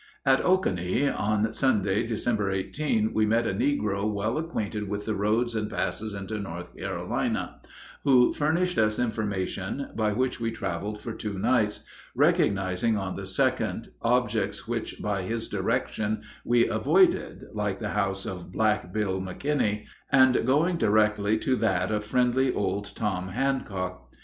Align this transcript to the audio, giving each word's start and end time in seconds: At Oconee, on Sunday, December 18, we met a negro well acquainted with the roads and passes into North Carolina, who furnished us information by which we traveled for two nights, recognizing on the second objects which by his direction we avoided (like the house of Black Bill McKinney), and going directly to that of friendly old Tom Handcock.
At 0.25 0.43
Oconee, 0.43 1.07
on 1.09 1.53
Sunday, 1.53 2.07
December 2.07 2.49
18, 2.49 3.13
we 3.13 3.27
met 3.27 3.45
a 3.45 3.53
negro 3.53 4.11
well 4.11 4.39
acquainted 4.39 4.89
with 4.89 5.05
the 5.05 5.13
roads 5.13 5.53
and 5.53 5.69
passes 5.69 6.15
into 6.15 6.39
North 6.39 6.75
Carolina, 6.75 7.61
who 8.03 8.33
furnished 8.33 8.79
us 8.79 8.97
information 8.97 9.91
by 9.95 10.11
which 10.11 10.39
we 10.39 10.49
traveled 10.49 10.99
for 10.99 11.13
two 11.13 11.37
nights, 11.37 11.83
recognizing 12.15 12.97
on 12.97 13.13
the 13.13 13.27
second 13.27 13.89
objects 14.01 14.67
which 14.67 14.99
by 14.99 15.21
his 15.21 15.47
direction 15.47 16.23
we 16.43 16.67
avoided 16.67 17.45
(like 17.53 17.79
the 17.79 17.89
house 17.89 18.25
of 18.25 18.51
Black 18.51 18.91
Bill 18.91 19.21
McKinney), 19.21 19.85
and 20.11 20.47
going 20.47 20.77
directly 20.77 21.37
to 21.37 21.55
that 21.57 21.91
of 21.91 22.03
friendly 22.03 22.51
old 22.51 22.95
Tom 22.95 23.27
Handcock. 23.29 24.09